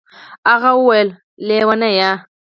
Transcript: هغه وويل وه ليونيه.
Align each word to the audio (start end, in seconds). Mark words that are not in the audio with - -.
هغه 0.49 0.71
وويل 0.77 1.09
وه 1.15 1.17
ليونيه. 1.47 2.11